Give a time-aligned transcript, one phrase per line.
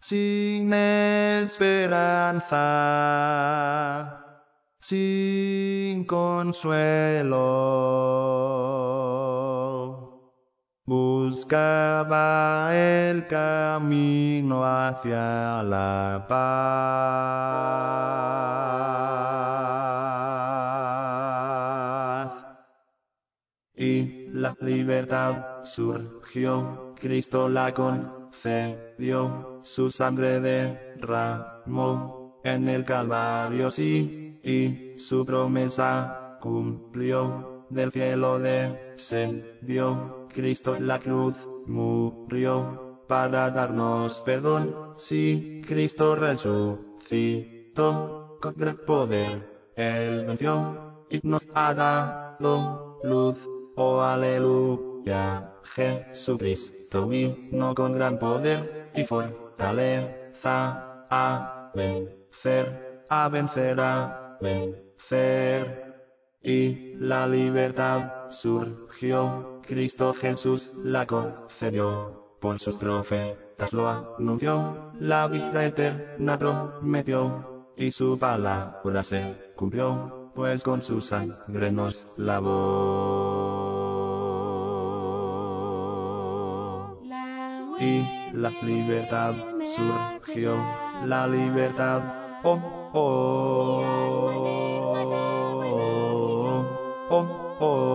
[0.00, 2.50] Sin esperanza,
[4.80, 7.34] sin consuelo.
[10.86, 17.84] Buscaba el camino hacia la paz.
[24.34, 35.24] La libertad surgió, Cristo la concedió, su sangre derramó en el Calvario, sí, y su
[35.24, 46.80] promesa cumplió, del cielo descendió, Cristo la cruz murió, para darnos perdón, sí, Cristo resucitó,
[48.42, 53.38] con gran poder, Él venció, y nos ha dado luz,
[53.76, 65.84] oh aleluya, Jesucristo vino con gran poder y fortaleza, a vencer, a vencer, a vencer.
[66.42, 75.64] Y la libertad surgió, Cristo Jesús la concedió, por sus profetas lo anunció, la vida
[75.64, 83.54] eterna prometió, y su palabra se cumplió, pues con su sangre nos lavó.
[87.80, 90.56] Y la libertad surgió,
[91.04, 92.02] la libertad,
[92.42, 93.84] oh, oh,
[97.10, 97.93] oh, oh.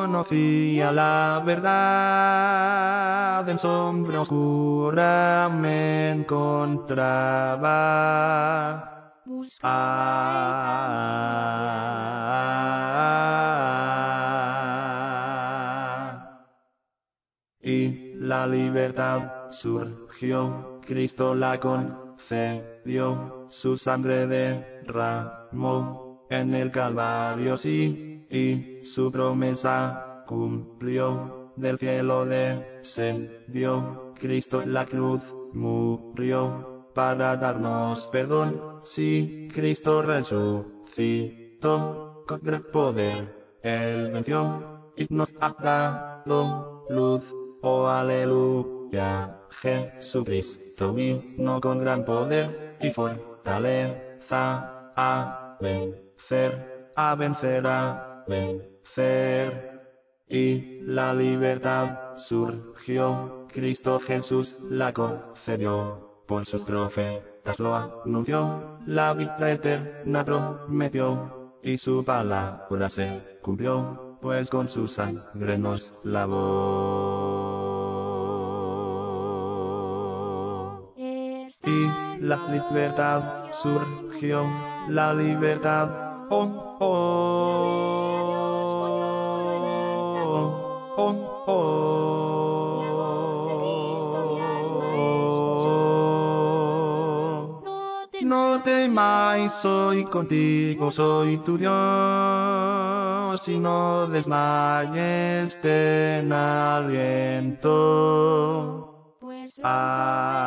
[0.00, 7.60] Conocía la verdad, en sombra oscura me encontraba.
[9.62, 10.80] Ah,
[17.62, 28.80] y la libertad surgió, Cristo la concedió, su sangre derramó en el Calvario, sí, y
[28.84, 35.20] su promesa cumplió, del cielo descendió, Cristo la cruz
[35.52, 41.44] murió, para darnos perdón, sí, Cristo resucitó,
[42.26, 47.24] con gran poder, Él venció, y nos ha dado luz,
[47.62, 54.12] oh aleluya, Jesucristo vino con gran poder y fortaleza,
[54.96, 59.80] a vencer, a vencer, a vencer.
[60.28, 69.50] Y la libertad surgió, Cristo Jesús la concedió, por sus profetas lo anunció, la vida
[69.50, 77.40] eterna prometió, y su palabra se cumplió, pues con su sangre nos lavó.
[81.66, 81.86] Y
[82.20, 84.44] la libertad surgió,
[84.88, 87.79] la libertad, oh, oh,
[98.90, 107.56] temáis, soy contigo, soy tu Dios, y no desmayes, ten aliento.
[109.62, 110.40] Ah,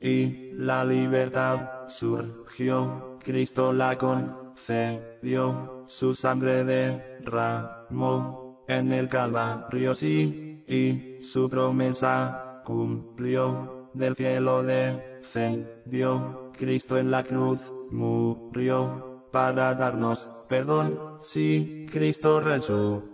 [0.00, 11.07] y la libertad surgió, Cristo la concedió, su sangre derramó en el Calvario, sí, y
[11.38, 17.60] su promesa cumplió, del cielo descendió, Cristo en la cruz
[17.92, 23.04] murió, para darnos perdón, sí, Cristo resucitó,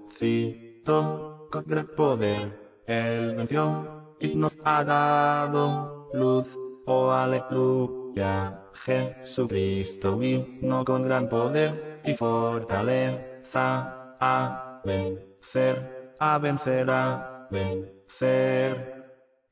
[1.53, 6.47] con gran poder, Él venció, y nos ha dado luz,
[6.87, 17.94] oh aleluya, Jesucristo vino con gran poder, y fortaleza a vencer, a vencer, a vencer.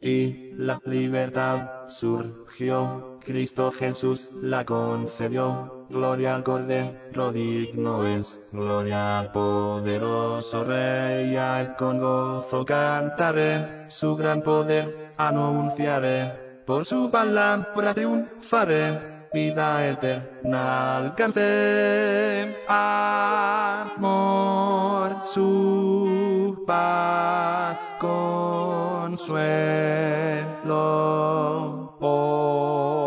[0.00, 5.86] Y la libertad surgió, Cristo Jesús la concedió.
[5.90, 11.38] Gloria al Cordero digno es, gloria al poderoso Rey, y
[11.76, 16.32] con gozo cantaré, su gran poder anunciaré,
[16.66, 24.06] por su palabra triunfaré, vida eterna alcancé, amor,
[25.24, 27.78] su paz,
[29.22, 30.72] consuelo.
[32.00, 33.02] Oh.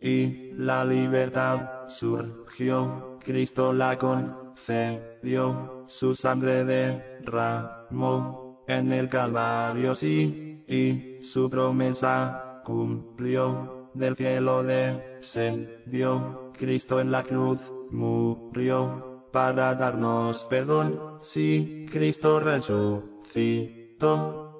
[0.00, 11.18] Y la libertad surgió, Cristo la concedió, su sangre derramó en el Calvario, sí, y
[11.22, 17.58] su promesa cumplió, del cielo descendió, Cristo en la cruz
[17.90, 23.92] murió, para darnos perdón, sí, Cristo resucitó,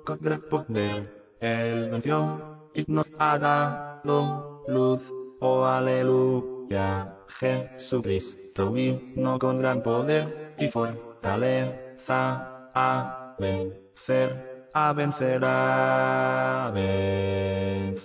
[0.05, 5.03] con gran poder, Él venció, y nos ha dado luz,
[5.41, 11.89] oh aleluya, Jesucristo vino con gran poder, y fortaleza,
[12.75, 17.99] a vencer, a vencer, a vencer.